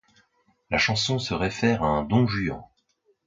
[0.71, 2.63] La chanson se réfère à un Dom Juan.